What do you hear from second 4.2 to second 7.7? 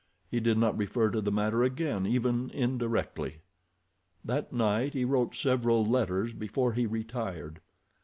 That night he wrote several letters before he retired.